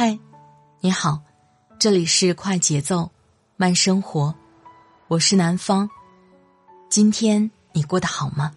[0.00, 0.16] 嗨，
[0.78, 1.20] 你好，
[1.76, 3.10] 这里是快节奏
[3.56, 4.32] 慢生活，
[5.08, 5.90] 我是南方。
[6.88, 8.52] 今天你过得好吗？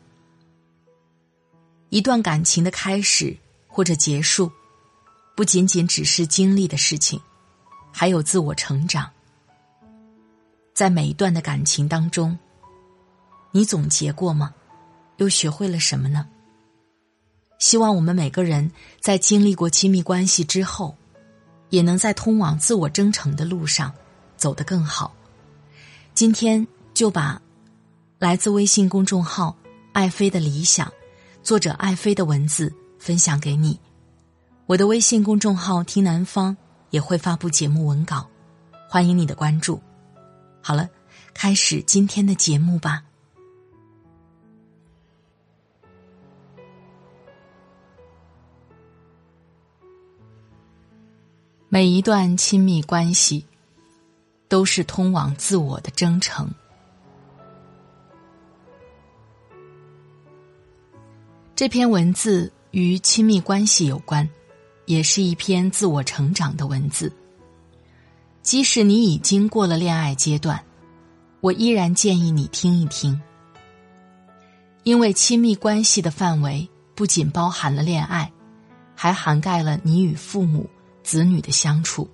[1.90, 3.36] 一段感情的开始
[3.68, 4.52] 或者结束，
[5.36, 7.20] 不仅仅只是经历的事情，
[7.92, 9.10] 还有自我成长。
[10.76, 12.38] 在每一段的感情当中，
[13.50, 14.54] 你总结过吗？
[15.18, 16.28] 又学会了什么呢？
[17.58, 20.96] 希望我们每个人在经历过亲密关系之后。
[21.72, 23.92] 也能在通往自我征程的路上
[24.38, 25.12] 走得更好。
[26.14, 27.42] 今天就把
[28.20, 29.56] 来自微信公众号
[29.94, 30.92] “爱妃的理想”
[31.42, 33.80] 作者爱妃的文字分享给你。
[34.68, 36.56] 我的微信公众号“听南方”
[36.92, 38.30] 也会发布节目文稿，
[38.88, 39.82] 欢迎你的关注。
[40.62, 40.88] 好了，
[41.34, 43.02] 开始今天的节目吧。
[51.74, 53.46] 每一段亲密关系，
[54.50, 56.54] 都是通往自我的征程。
[61.56, 64.28] 这篇文字与亲密关系有关，
[64.86, 67.10] 也是一篇自我成长的文字。
[68.42, 70.62] 即使你已经过了恋爱阶段，
[71.40, 73.18] 我依然建议你听一听，
[74.84, 78.30] 因为亲密关系的范围不仅包含了恋爱，
[78.94, 80.70] 还涵盖了你与父母。
[81.04, 82.10] 子女的相处，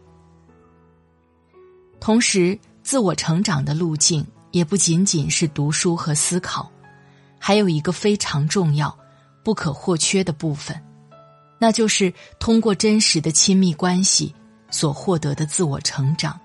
[2.00, 6.72] 同时，自我成长的路径也不仅仅是读书和思考，
[7.38, 8.98] 还有一个非常重要、
[9.44, 10.82] 不可或缺的部分，
[11.60, 14.34] 那就是通过真实的亲密关系
[14.72, 16.40] 所获得的自我成长。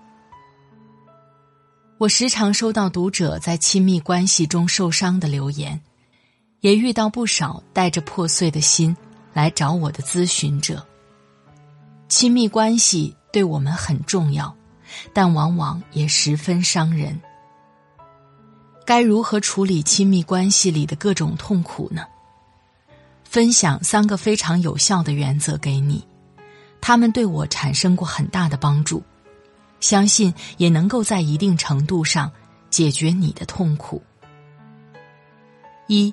[1.98, 5.80] 我时常收到读者在亲密关系中受伤的留言，
[6.60, 8.96] 也遇到不少带着破碎的心
[9.32, 10.84] 来找我的咨询者。
[12.14, 14.54] 亲密关系对我们很重要，
[15.14, 17.18] 但往往也十分伤人。
[18.84, 22.04] 该如何处理亲密关系里的各种痛苦呢？
[23.24, 26.06] 分享三个非常有效的原则给你，
[26.82, 29.02] 他们对我产生过很大的帮助，
[29.80, 32.30] 相信也能够在一定程度上
[32.68, 34.02] 解决你的痛苦。
[35.86, 36.12] 一，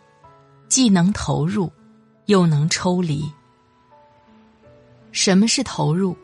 [0.70, 1.70] 既能投入，
[2.28, 3.30] 又能抽离。
[5.12, 6.16] 什么是投入？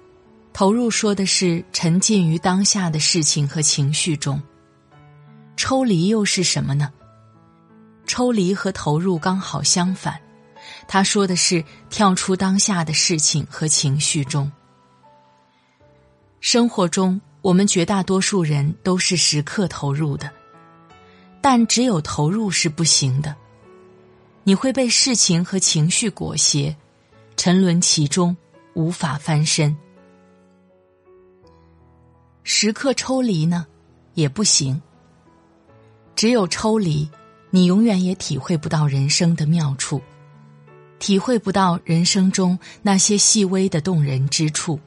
[0.53, 4.41] 投入说的是沉浸于当下的事情和情绪中。
[5.57, 6.91] 抽离又是什么呢？
[8.05, 10.19] 抽离和投入刚好相反，
[10.87, 14.51] 他说的是跳出当下的事情和情绪中。
[16.39, 20.29] 生活中，我们绝大多数人都是时刻投入的，
[21.41, 23.35] 但只有投入是不行的，
[24.43, 26.75] 你会被事情和情绪裹挟，
[27.35, 28.37] 沉沦其中。
[28.75, 29.73] 无法翻身，
[32.43, 33.65] 时刻抽离呢，
[34.15, 34.81] 也不行。
[36.13, 37.09] 只有抽离，
[37.51, 40.01] 你永远也体会不到人生的妙处，
[40.99, 44.77] 体会不到人生中那些细微的动人之处。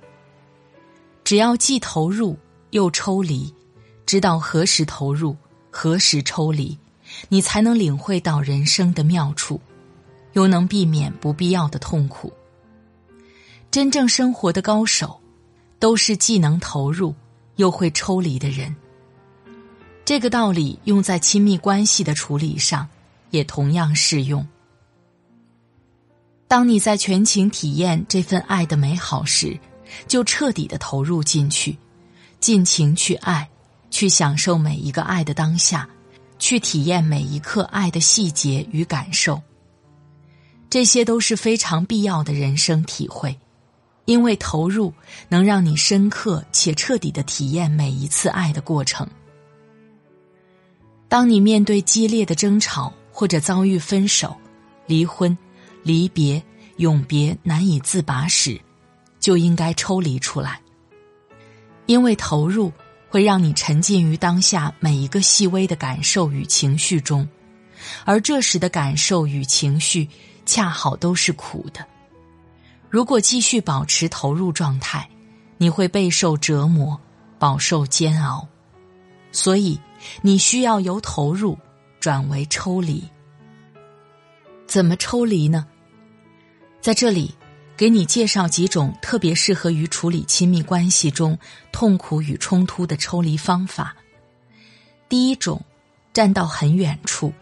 [1.25, 2.37] 只要既投入
[2.71, 3.54] 又抽离，
[4.04, 5.34] 知道何时投入，
[5.71, 6.78] 何时抽离，
[7.31, 9.59] 你才能领会到人生的妙处，
[10.34, 12.31] 又能避免不必要的痛苦。
[13.70, 15.20] 真正生活的高手，
[15.78, 17.14] 都是既能投入
[17.56, 18.74] 又会抽离的人。
[20.04, 22.88] 这个道理用在亲密关系的处理上，
[23.30, 24.46] 也同样适用。
[26.48, 29.59] 当你在全情体验这份爱的美好时，
[30.06, 31.76] 就彻底的投入进去，
[32.41, 33.47] 尽情去爱，
[33.91, 35.86] 去享受每一个爱的当下，
[36.38, 39.42] 去体验每一刻爱的细节与感受。
[40.71, 43.38] 这些都是非常必要的人生体会。
[44.09, 44.91] 因为投入
[45.28, 49.07] 能让你深刻且彻底的体验每一次爱的过程。
[51.10, 54.34] 当你面对激烈的争吵或者遭遇分手、
[54.87, 55.37] 离婚、
[55.83, 56.43] 离别、
[56.78, 58.59] 永别难以自拔时，
[59.21, 60.59] 就应该抽离出来。
[61.84, 62.72] 因为投入
[63.10, 67.28] 会让你沉浸于当下每一个细微的感受与情绪中，
[68.07, 70.09] 而这时的感受与情绪
[70.47, 71.87] 恰好都是苦的。
[72.90, 75.08] 如果继续保持投入状态，
[75.58, 76.98] 你会备受折磨，
[77.38, 78.48] 饱受煎熬。
[79.30, 79.78] 所以，
[80.22, 81.58] 你需要由投入
[82.00, 83.04] 转为抽离。
[84.66, 85.66] 怎么抽离呢？
[86.80, 87.34] 在这里，
[87.76, 91.38] 给你介绍几种特别适合于处理亲密关系中
[91.70, 93.94] 痛苦与冲突的抽离方法。
[95.08, 95.62] 第一种，
[96.12, 97.32] 站到很远处。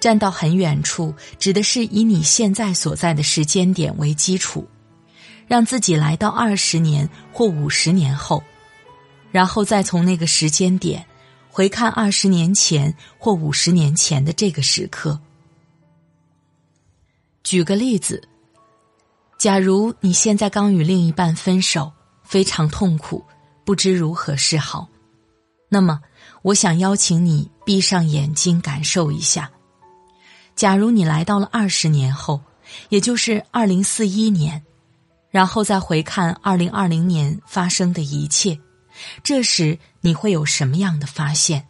[0.00, 4.66] 站到很远处，指的是以你现在所在的时间点为基础，
[5.46, 8.42] 让自己来到二十年或五十年后，
[9.30, 11.04] 然后再从那个时间点
[11.50, 15.20] 回看二十年前或五十年前的这个时刻。
[17.42, 18.26] 举个例子，
[19.38, 21.92] 假如你现在刚与另一半分手，
[22.22, 23.24] 非常痛苦，
[23.64, 24.88] 不知如何是好，
[25.68, 26.00] 那么
[26.42, 29.50] 我想邀请你闭上眼睛，感受一下。
[30.60, 32.38] 假如你来到了二十年后，
[32.90, 34.62] 也就是二零四一年，
[35.30, 38.60] 然后再回看二零二零年发生的一切，
[39.22, 41.66] 这时你会有什么样的发现？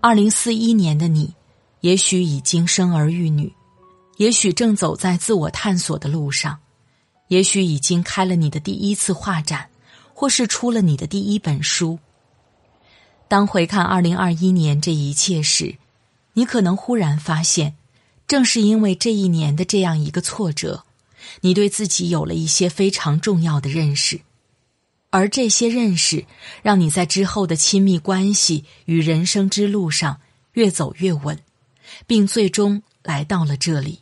[0.00, 1.32] 二零四一年的你，
[1.82, 3.54] 也许已经生儿育女。
[4.16, 6.58] 也许正走在自我探索的路上，
[7.28, 9.68] 也许已经开了你的第一次画展，
[10.12, 11.96] 或是出了你的第一本书。
[13.28, 15.72] 当回看二零二一年这一切时，
[16.34, 17.74] 你可能忽然发现，
[18.26, 20.84] 正是因为这一年的这样一个挫折，
[21.42, 24.20] 你对自己有了一些非常重要的认识，
[25.10, 26.24] 而这些认识
[26.62, 30.20] 让你在之后的亲密关系与人生之路上
[30.52, 31.38] 越走越稳，
[32.06, 34.00] 并最终来到了这里。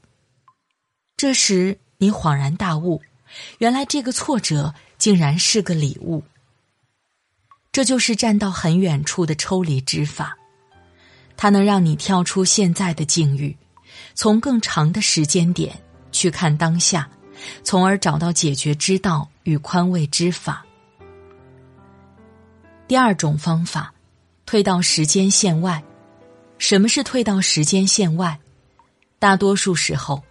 [1.16, 3.02] 这时，你恍然大悟，
[3.58, 6.22] 原来这个挫折竟然是个礼物。
[7.72, 10.36] 这就是站到很远处的抽离之法，
[11.40, 13.56] 它能让你跳出现在的境遇，
[14.14, 15.74] 从更长的时间点
[16.12, 17.08] 去看当下，
[17.64, 20.62] 从而找到解决之道与宽慰之法。
[22.86, 23.90] 第二种方法，
[24.44, 25.82] 退到时间线外。
[26.58, 28.38] 什么是退到时间线外？
[29.18, 30.22] 大多数时候。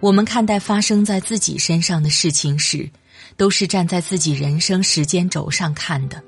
[0.00, 2.88] 我们看待发生在自己身上的事情时，
[3.36, 6.22] 都是站在自己人生时间轴上看的。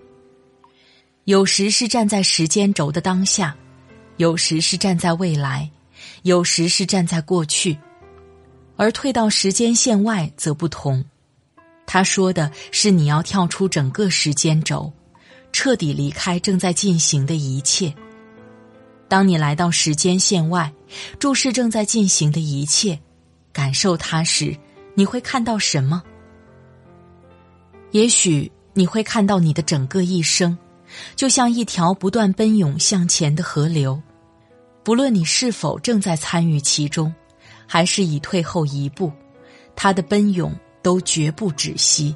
[1.25, 3.57] 有时是站在时间轴的当下，
[4.23, 5.69] 有时是站在未来，
[6.23, 7.77] 有时是站在过去。
[8.77, 11.05] 而退到时间线外则不同，
[11.87, 14.93] 他说的是你要跳出整个时间轴，
[15.51, 17.93] 彻底离开正在进行的一切。
[19.09, 20.73] 当你来到时间线外，
[21.19, 22.97] 注视正在进行的一切。
[23.53, 24.57] 感受它时，
[24.95, 26.01] 你会看到什么？
[27.91, 30.57] 也许你会看到你的整个一生，
[31.17, 34.01] 就像一条不断奔涌向前的河流，
[34.85, 37.15] 不论你是否正在参与其中，
[37.67, 39.13] 还是已退后一步，
[39.77, 42.15] 它的奔涌都绝不止息。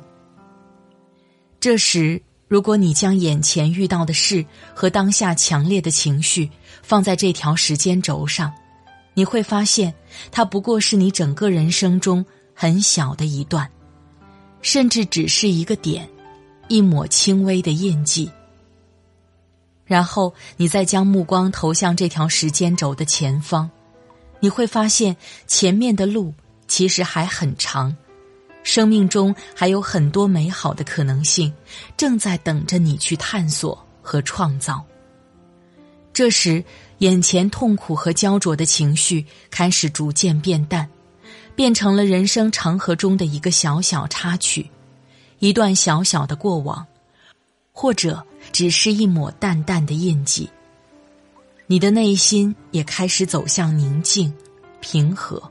[1.61, 6.51] 这时，如果你将眼前遇到的事和当下强烈的情绪
[6.83, 8.53] 放在这条时间轴上。
[9.15, 9.95] 你会发现，
[10.31, 12.23] 它不过是你整个人生中
[12.53, 13.67] 很小的一段，
[14.61, 16.07] 甚至只是一个点，
[16.69, 18.31] 一抹轻微的印记。
[19.87, 23.71] 然后，你再将目光投向这条时间轴的前方，
[24.41, 25.17] 你会发现
[25.47, 26.35] 前面的路
[26.69, 27.96] 其实还很长，
[28.63, 31.53] 生命中还有很多美好的可能性
[31.96, 34.84] 正在等着你去探索和创造。
[36.13, 36.65] 这时。
[37.01, 40.89] 眼前痛苦和焦灼的情绪开始逐渐变淡，
[41.55, 44.70] 变成了人生长河中的一个小小插曲，
[45.41, 46.87] 一段小小的过往，
[47.70, 50.48] 或者只是一抹淡淡的印记。
[51.67, 54.32] 你的内心也开始走向宁静、
[54.81, 55.43] 平和。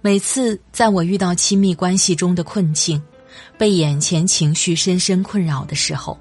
[0.00, 3.02] 每次在我遇到亲密关系中的困境，
[3.56, 6.18] 被眼前情绪深深困扰的时候，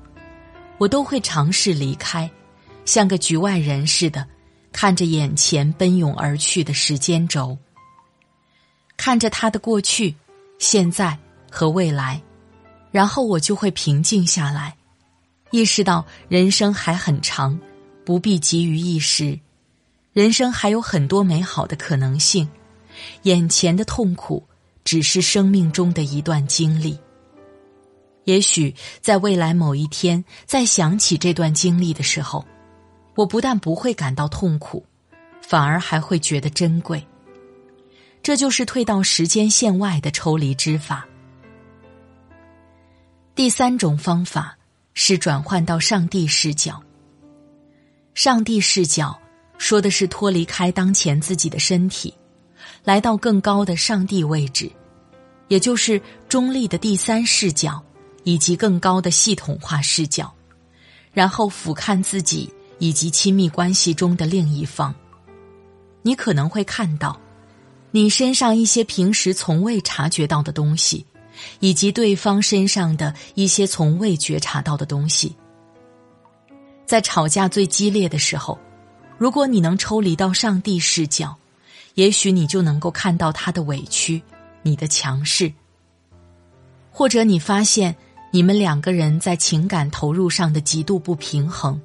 [0.77, 2.29] 我都会尝试离开。
[2.85, 4.25] 像个局外人似的，
[4.71, 7.57] 看着眼前奔涌而去的时间轴，
[8.97, 10.15] 看着他的过去、
[10.57, 11.17] 现在
[11.50, 12.21] 和未来，
[12.91, 14.75] 然后我就会平静下来，
[15.50, 17.60] 意识到人生还很长，
[18.05, 19.39] 不必急于一时，
[20.13, 22.48] 人生还有很多美好的可能性，
[23.24, 24.43] 眼前的痛苦
[24.83, 27.00] 只是生命中的一段经历。
[28.25, 32.45] 也许在未来某一天，再想起这段经历的时候。
[33.13, 34.86] 我不但不会感到痛苦，
[35.41, 37.05] 反而还会觉得珍贵。
[38.24, 41.05] 这就是退到时间线外的抽离之法。
[43.41, 44.55] 第三种方法
[44.93, 46.79] 是转换到上帝视角。
[48.13, 49.19] 上帝视角
[49.57, 52.13] 说的是脱离开当前自己的身体，
[52.83, 54.71] 来到更高的上帝位置，
[55.48, 57.83] 也就是中立的第三视角，
[58.25, 60.31] 以及更高的系统化视角，
[61.12, 64.93] 然后俯瞰自己以及亲密关系中的另一方。
[66.03, 67.19] 你可能会看到，
[67.89, 71.03] 你身上一些平时从未察觉到的东西，
[71.60, 75.36] 以及对方身上的一些从未觉察到的东西。
[76.86, 78.60] 在吵架最激烈的时候，
[79.17, 81.36] 如果你能抽离到上帝视角，
[81.95, 84.21] 也许你就能够看到他的委屈，
[84.62, 85.51] 你的强势，
[86.91, 87.95] 或者你发现
[88.31, 91.81] 你们两个人在情感投入上的极度不平衡，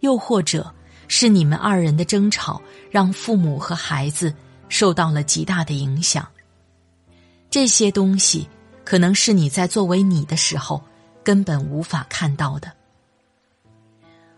[0.00, 0.72] 又或者。
[1.08, 4.34] 是你们二人的争吵让父母和孩子
[4.70, 6.26] 受到了极大的影响。
[7.50, 8.48] 这些东西
[8.84, 10.82] 可能是你在作为你的时候
[11.24, 12.72] 根本无法看到的。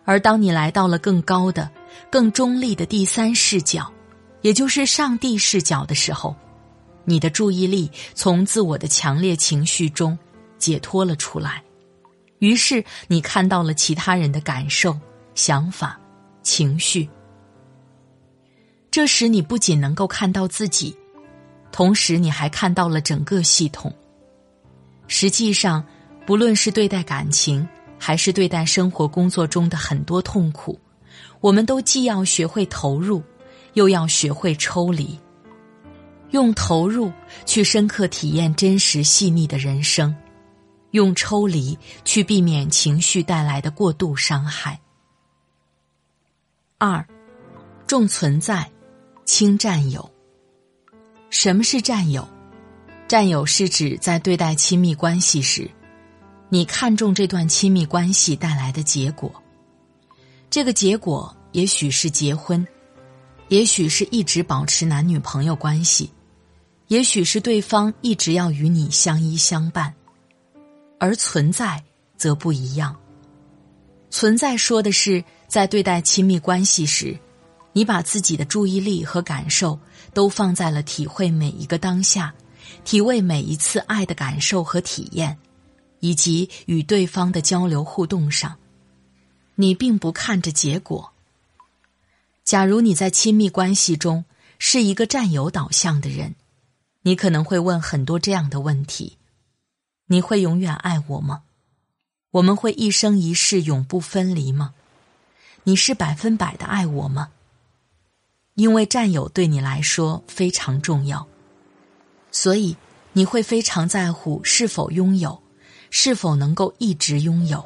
[0.05, 1.71] 而当你来到了更高的、
[2.11, 3.91] 更中立的第三视角，
[4.43, 6.37] 也就是上帝视角的时候，
[7.05, 10.19] 你的注意力从自我的强烈情绪中
[10.59, 11.63] 解脱了出来，
[12.39, 14.99] 于是你看到了其他人的感受、
[15.35, 15.99] 想法。
[16.47, 17.09] 情绪。
[18.91, 20.95] 这时，你不仅能够看到自己，
[21.73, 23.91] 同时你还看到了整个系统。
[25.07, 25.85] 实际上，
[26.27, 27.67] 不论是对待感情，
[27.99, 30.79] 还是对待生活工作中的很多痛苦，
[31.41, 33.23] 我们都既要学会投入，
[33.75, 35.19] 又要学会抽离，
[36.31, 37.13] 用投入
[37.45, 40.15] 去深刻体验真实细腻的人生，
[40.93, 44.81] 用抽离去避免情绪带来的过度伤害。
[46.79, 47.07] 二，
[47.87, 48.71] 重存在，
[49.25, 50.11] 轻占有。
[51.31, 52.29] 什么是占有？
[53.15, 55.71] 占有是指在对待亲密关系时，
[56.49, 59.33] 你看重这段亲密关系带来的结果。
[60.51, 62.67] 这个结果也许是结婚，
[63.51, 66.11] 也许是一直保持男女朋友关系，
[66.89, 69.95] 也许是对方一直要与你相依相伴。
[70.99, 71.81] 而存在
[72.17, 72.97] 则不一样。
[74.11, 75.23] 存在说的是。
[75.47, 77.17] 在对待亲密关系时，
[77.73, 79.79] 你把自己的注意力和感受
[80.13, 82.35] 都放在了体会每一个当下，
[82.85, 85.39] 体味每一次爱的感受和体验，
[86.01, 88.57] 以及与对方的交流互动上。
[89.55, 91.13] 你并不看着结果。
[92.45, 94.25] 假如你在亲密关系中
[94.59, 96.35] 是一个占有导向的人，
[97.03, 99.17] 你可能会问很多这样的问题：
[100.07, 101.43] 你会永远爱我吗？
[102.33, 104.75] 我们会一生一世永不分离吗？
[105.63, 107.31] 你是百分百的爱我吗？
[108.55, 111.27] 因为占有对你来说非常重要，
[112.35, 112.77] 所以
[113.13, 115.41] 你会非常在乎是否拥有，
[115.89, 117.65] 是否能够一直拥有，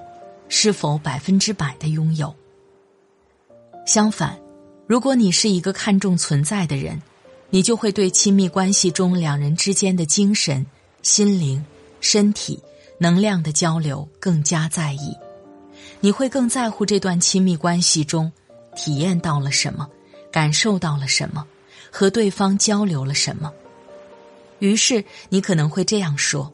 [0.51, 2.37] 是否百分之百的拥有。
[3.87, 4.39] 相反，
[4.87, 7.01] 如果你是一个看重存在的人，
[7.49, 10.67] 你就会对亲密关系中两人之间的精神、
[11.01, 11.65] 心灵、
[12.03, 12.63] 身体、
[12.99, 15.17] 能量的交流更加在意。
[16.01, 18.31] 你会更在乎这段亲密关系中
[18.77, 19.89] 体验到了什么，
[20.31, 21.47] 感受到了什么，
[21.91, 23.51] 和对方交流了什么。
[24.59, 26.53] 于是你可能会这样说：“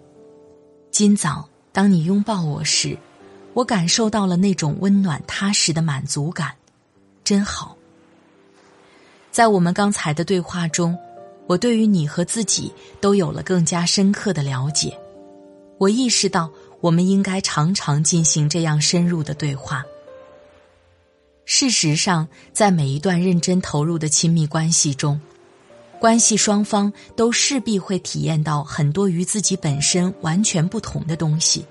[0.91, 2.99] 今早当你拥抱我时，
[3.53, 6.55] 我感受到了那种温暖踏实的满足感，
[7.23, 7.77] 真好。”
[9.31, 10.97] 在我们刚才的对话中，
[11.47, 14.99] 我对于你和自己都有了更加深刻的了解。
[15.79, 16.51] 我意识到。
[16.81, 19.83] 我们应该常常进行这样深入的对话。
[21.47, 25.19] 事实上，在每一段认真投入的亲密关系中，
[26.01, 31.65] 关系双方都势必会体验到很多与自己本身完全不同的东西，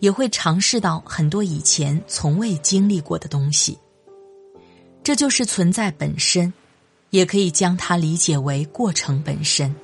[0.00, 3.78] 也会尝试到很多以前从未经历过的东西。
[5.02, 6.52] 这就是存在本身，
[7.10, 9.74] 也可以将它理解为过程本身。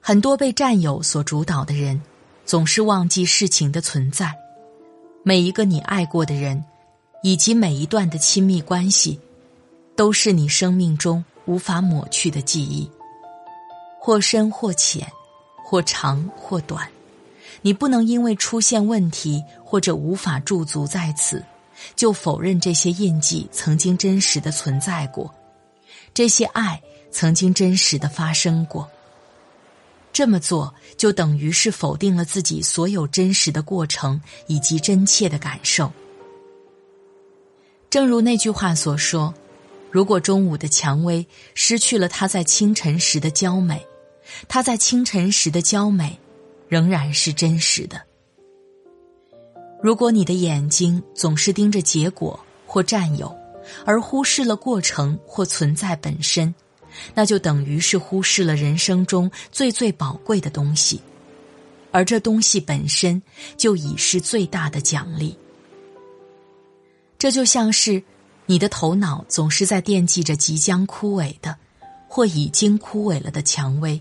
[0.00, 2.00] 很多被占有所主导的人。
[2.46, 4.34] 总是忘记事情的存在，
[5.22, 6.64] 每一个你爱过的人，
[7.22, 9.20] 以及每一段的亲密关系，
[9.94, 12.88] 都是你生命中无法抹去的记忆，
[13.98, 15.10] 或深或浅，
[15.64, 16.86] 或长或短。
[17.62, 21.42] 你不能因为出现问题或者无法驻足在此，
[21.96, 25.34] 就否认这些印记曾经真实的存在过，
[26.12, 28.86] 这些爱曾经真实的发生过。
[30.12, 35.90] 这么做就等于是否定了自己所有真实的过程以及真切的感受。
[37.88, 39.32] 正如那句话所说
[39.90, 43.86] ：“如果中午的蔷薇失去了它在清晨时的娇美，
[44.46, 46.18] 它在清晨时的娇美
[46.68, 48.00] 仍然是真实的。
[49.82, 53.34] 如果你的眼睛总是盯着结果或占有，
[53.84, 56.54] 而忽视了过程或存在本身，
[57.14, 61.00] 那就等于是忽视了人生中最最宝贵的东西，
[61.92, 63.22] 而这东西本身
[63.56, 65.36] 就已是最大的奖励。
[67.18, 68.02] 这就像是
[68.50, 71.54] 你的头脑总是在惦记着即将枯萎的
[72.08, 74.00] 或已经枯萎了的蔷薇，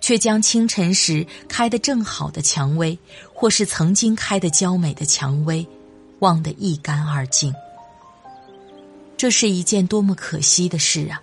[0.00, 2.96] 却将清晨时开得正好的蔷薇，
[3.34, 5.66] 或是曾经开得娇美的蔷薇，
[6.20, 7.52] 忘得一干二净。
[9.16, 11.20] 这是一件多么可惜的事啊！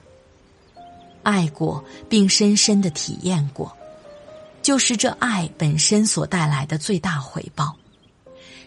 [1.24, 3.72] 爱过并深深的体验过，
[4.62, 7.74] 就是这爱本身所带来的最大回报。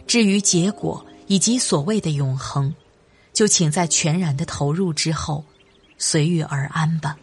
[0.06, 2.74] 至于结果以及所谓的永恒，
[3.36, 5.44] 就请在全然的投入之后，
[5.98, 7.18] 随遇而安吧。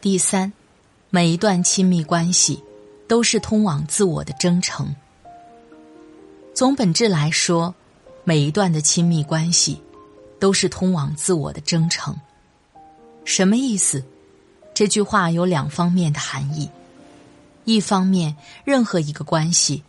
[0.00, 0.52] 第三，
[1.08, 2.60] 每一段亲密关系
[3.06, 4.92] 都是通往自我的征程。
[6.52, 7.72] 从本质来说。
[8.24, 9.82] 每一段的亲密关系，
[10.38, 12.16] 都是通往自我的征程。
[13.24, 14.04] 什么意思？
[14.72, 16.70] 这句话有两方面的含义。
[17.64, 19.82] 一方面，任何一个关系，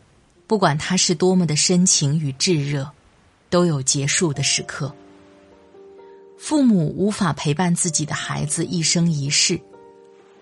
[0.47, 2.89] 不管它是多么的深情与炙热，
[3.53, 4.91] 都有结束的时刻。
[6.39, 9.61] 父母无法陪伴自己的孩子一生一世，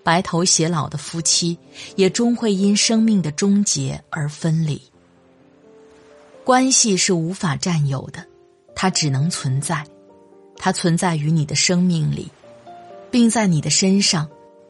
[0.01, 1.59] 白头偕老的夫妻，
[1.97, 4.81] 也终会因生命的终结而分离。
[6.45, 8.25] 关系是无法占有的，
[8.73, 9.85] 它只能存在，
[10.55, 12.31] 它存在于你的生命里，
[13.11, 14.25] 并在你的身上、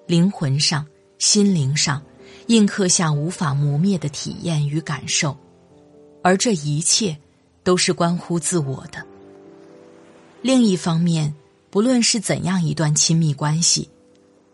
[0.08, 0.84] 灵魂上、
[1.20, 2.02] 心灵上
[2.48, 5.38] 印刻下无法磨灭的体验与感受，
[6.24, 7.16] 而这一切
[7.64, 9.06] 都是关乎自我的。
[10.42, 11.34] 另一方面，
[11.70, 13.90] 不论是怎样一段亲密关系，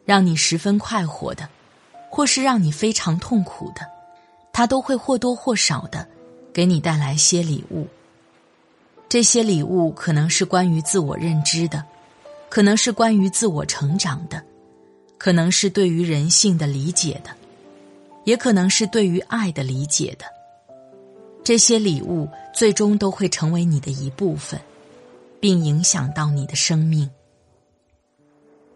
[0.06, 1.48] 让你十分快活的，
[2.10, 3.82] 或是让你非常痛苦的，
[4.52, 6.08] 它都会或多或少的。
[6.54, 7.88] 给你带来些礼物。
[9.08, 11.86] 这些礼物可能是关于自我认知的，
[12.50, 14.44] 可能是关于自我成长的，
[15.20, 17.30] 可能是对于人性的理解的，
[18.24, 20.26] 也可能是对于爱的理解的。
[21.48, 24.60] 这些礼物最终都会成为你的一部分，
[25.40, 27.10] 并影响到你的生命。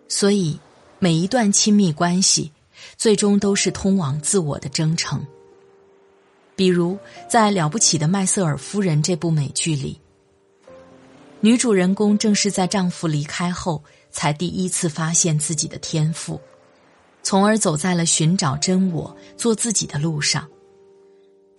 [0.08, 0.58] 所以，
[0.98, 2.50] 每一段亲密关系，
[2.96, 5.28] 最终都是通往自我的征程。
[6.56, 10.00] 比如，在《了不起的麦瑟尔夫人》这部美剧里，
[11.42, 16.40] 女主人公正是在丈夫离开后，才第一次发现自己的天赋，
[17.22, 20.48] 从而走在了寻找真我、做自己的路上。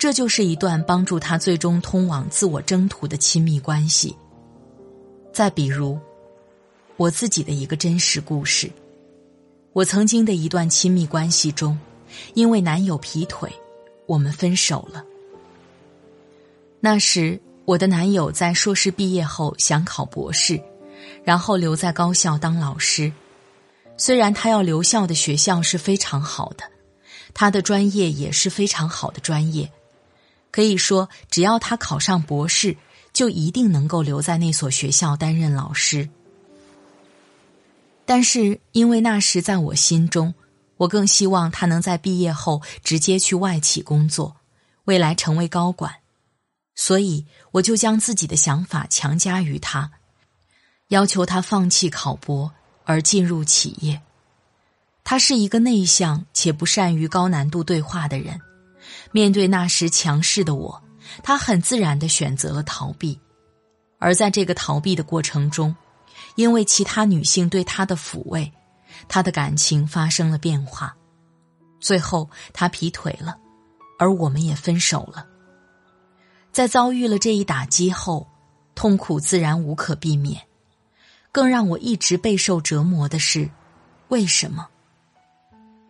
[0.03, 4.17] 这就是一段帮助她最终通往自我征途的亲密关系。
[5.33, 5.97] 再比如，
[6.97, 8.69] 我自己的一个真实故事：
[9.73, 11.79] 我曾经的一段亲密关系中，
[12.35, 13.49] 因为男友劈腿。
[14.07, 15.05] 我们分手了。
[16.81, 20.61] 那时，我的男友在硕士毕业后想考博士，
[21.23, 23.13] 然后留在高校当老师。
[23.97, 26.65] 虽然他要留校的学校是非常好的，
[27.33, 29.71] 他的专业也是非常好的专业，
[30.53, 32.77] 可以说只要他考上博士，
[33.13, 36.09] 就一定能够留在那所学校担任老师。
[38.05, 40.33] 但是，因为那时在我心中。
[40.79, 44.35] 我更希望他能在毕业后直接去外企工作，
[44.85, 45.95] 未来成为高管，
[46.75, 49.93] 所以我就将自己的想法强加于他，
[50.89, 52.51] 要求他放弃考博
[52.85, 54.01] 而进入企业。
[55.05, 58.41] 他是一个内向且不善于高难度对话的人，
[59.13, 60.83] 面对那时强势的我，
[61.23, 63.19] 他很自然的选择了逃避，
[63.99, 65.75] 而在这个逃避的过程中，
[66.35, 68.53] 因为其他女性对他的抚慰。
[69.09, 70.95] 他的感情发生了变化，
[71.81, 73.37] 最后他劈腿了，
[73.99, 75.27] 而我们也分手了。
[76.53, 78.29] 在遭遇了这一打击后，
[78.75, 80.41] 痛苦自然无可避免。
[81.33, 83.51] 更让我一直备受折磨的是，
[84.09, 84.69] 为什么？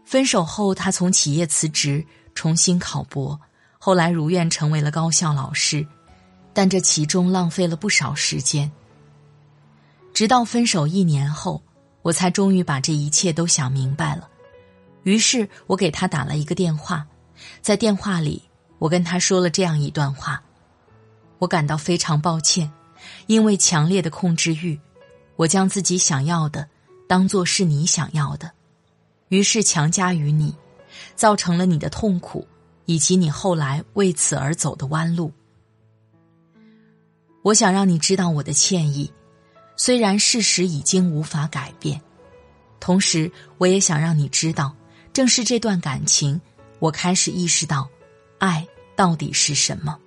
[0.05, 3.41] 分手后，他从企业辞职，重新考博，
[3.79, 5.87] 后来如愿成为了高校老师，
[6.53, 8.71] 但这其中浪费了不少时间。
[10.13, 11.63] 直到分手一年后。
[12.03, 14.29] 我才终于把这一切都想明白了，
[15.05, 17.07] 于是我给他打了一个电话，
[17.61, 18.43] 在电话里，
[18.81, 20.43] 我跟他说了这样一段话：
[21.39, 22.69] 我感到非常抱歉，
[23.29, 24.77] 因为强烈的控制欲，
[25.37, 26.69] 我将自己想要的
[27.07, 28.51] 当做是你想要的，
[29.29, 30.53] 于是强加于你，
[31.15, 32.47] 造成了你的痛苦
[32.87, 35.33] 以及你后来为此而走的弯路。
[37.43, 39.13] 我想让你知道我的歉意。
[39.77, 42.01] 虽然事实已经无法改变，
[42.79, 44.73] 同时我也想让你知道，
[45.13, 46.41] 正是这段感情，
[46.79, 47.89] 我开始意识到，
[48.39, 49.99] 爱到底是什么。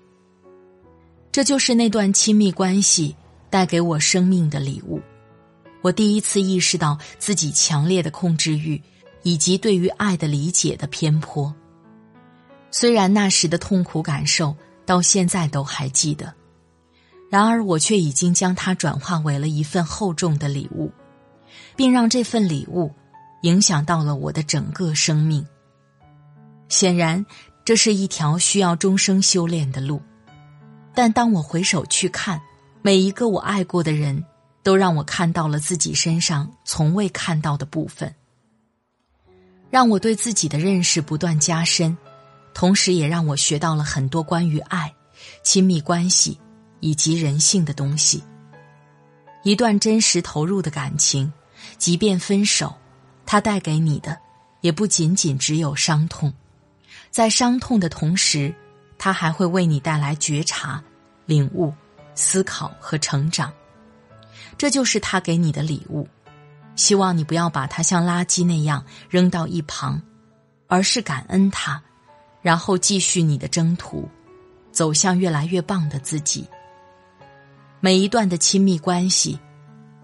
[1.31, 3.13] 这就是那段亲密关系
[3.49, 5.01] 带给我生命的礼物。
[5.81, 8.81] 我第一次意识到自己强烈的控制欲，
[9.25, 11.53] 以及对于爱的理解的偏颇。
[12.69, 16.33] 虽然那时的痛苦感受到现在都还记得，
[17.29, 20.91] 然而我却已经将它转化为了一份厚重的礼物，
[21.75, 22.93] 并让这份礼物
[23.41, 25.45] 影响到了我的整个生命。
[26.69, 27.25] 显然，
[27.65, 29.99] 这是一条需要终生修炼的路。
[30.93, 32.39] 但当我回首去看，
[32.81, 34.23] 每一个我爱过的人。
[34.65, 38.15] 都让我看到了自己身上从未看到的部分，
[39.75, 41.97] 让我对自己的认识不断加深，
[42.53, 44.95] 同时也让我学到了很多关于爱、
[45.43, 46.39] 亲密关系
[46.79, 48.23] 以及人性的东西。
[49.43, 51.29] 一段真实投入的感情，
[51.77, 52.73] 即便分手，
[53.25, 54.17] 它带给你的
[54.61, 56.33] 也不仅仅只有伤痛，
[57.11, 58.55] 在伤痛的同时，
[58.97, 60.81] 它还会为你带来觉察、
[61.25, 61.73] 领悟、
[62.13, 63.51] 思考和成长。
[64.57, 66.07] 这就是他给你的礼物，
[66.75, 70.01] 希望你不要把它像垃圾那样扔到一旁，
[70.67, 71.81] 而是感恩它，
[72.41, 74.07] 然后继续你的征途，
[74.71, 76.47] 走向越来越棒的自己。
[77.79, 79.39] 每一段的亲密关系，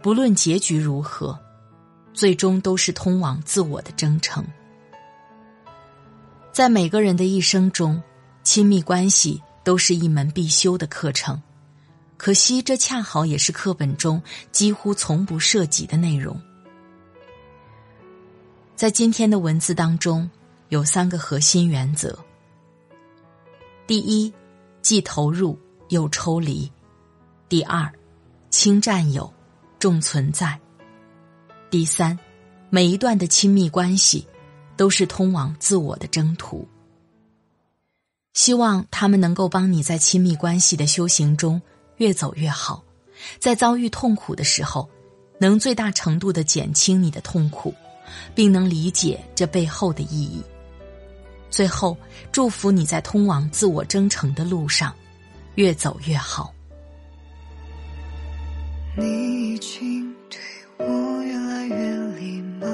[0.02, 1.38] 不论结局如何，
[2.14, 4.46] 最终都是通往自我的征程。
[6.52, 8.02] 在每个人的一生中，
[8.44, 11.42] 亲密关系都是一门必修的课程。
[12.18, 16.40] 可惜，这恰好也是课本中几乎从不涉及的内容。
[18.82, 20.28] 在今天的文字当中，
[20.70, 22.18] 有三个核心原则：
[23.86, 24.34] 第一，
[24.82, 25.56] 既投入
[25.90, 26.68] 又抽离；
[27.48, 27.88] 第二，
[28.50, 29.32] 轻占有，
[29.78, 30.58] 重存在；
[31.70, 32.18] 第三，
[32.72, 34.28] 每一段的亲密关系
[34.76, 36.68] 都是通往自我的征途。
[38.34, 41.62] 希望他们能够帮你在亲密关系的修行中。
[41.98, 42.84] 越走越好，
[43.38, 44.90] 在遭遇痛苦的时候，
[45.40, 47.72] 能最大程度的减轻你的痛苦，
[48.34, 50.44] 并能理解这背后的意义。
[51.50, 51.98] 最后，
[52.32, 54.94] 祝福你在通往自我征程的路上，
[55.56, 56.54] 越走越好。
[58.98, 60.40] 你已经对
[60.78, 62.68] 我越来越礼貌，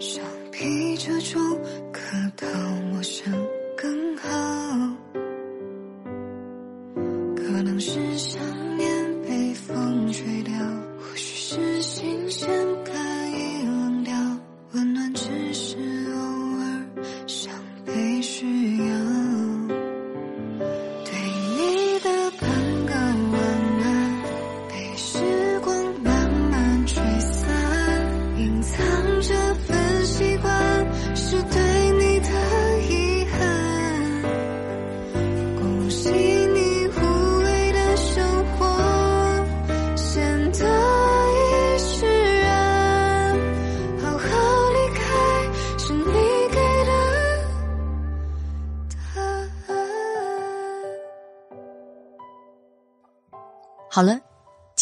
[0.00, 1.40] 相比这种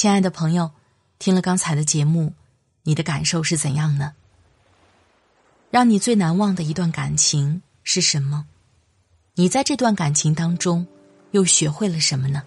[0.05, 0.71] 亲爱的朋友，
[1.19, 2.35] 听了刚才的节目，
[2.83, 4.13] 你的感受是怎样呢？
[5.71, 8.45] 让你最难忘的一段感情是什么？
[9.35, 10.87] 你在这段感情当中
[11.31, 12.43] 又学会了什么呢？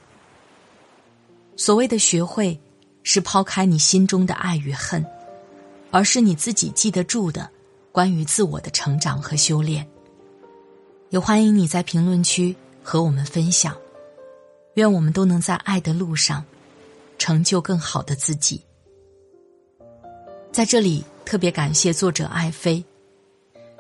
[1.56, 2.62] 所谓的学会，
[3.02, 5.04] 是抛开你心中的爱与恨，
[5.90, 7.50] 而是你自己记得住的
[7.92, 9.84] 关于自我的成长和修炼。
[11.10, 13.76] 也欢迎你在评论区和我们分享。
[14.76, 16.46] 愿我们都能在爱的路上。
[17.18, 18.62] 成就更好的自己。
[20.52, 22.84] 在这里，特别感谢作者爱妃，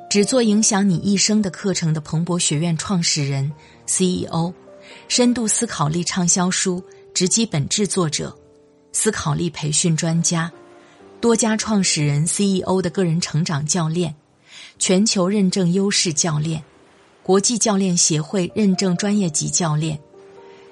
[0.10, 3.52] 只做影响你一生的课程的蓬勃学院创始人、
[3.86, 4.54] CEO，
[5.08, 8.38] 深度思考力畅销书直击本质作者，
[8.92, 10.52] 思考力培训专家，
[11.20, 14.14] 多家创始人 CEO 的个人成长教练，
[14.78, 16.64] 全球认证优势教练，
[17.24, 20.00] 国际教练协会认证专业级教练。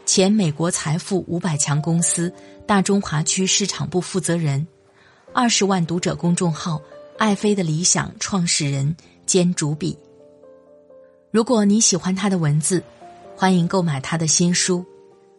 [0.06, 2.32] 前美国财富五百强公司
[2.68, 4.66] 大中华区市场部负责人，
[5.34, 6.80] 二十万读者公众号
[7.18, 9.98] “爱妃的理想”创始人兼主笔。
[11.32, 12.84] 如果你喜欢他的文字，
[13.36, 14.86] 欢迎购买他的新书，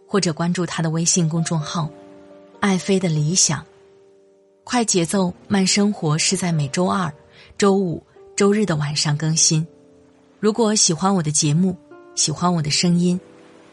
[0.06, 1.88] 或者关注他的微信公众号
[2.58, 3.64] “爱妃的理想”。
[4.64, 7.10] 快节奏慢生活是在每周二、
[7.56, 8.02] 周五、
[8.34, 9.64] 周日的晚上更新。
[10.40, 11.76] 如果喜欢我的节目，
[12.16, 13.18] 喜欢我的声音。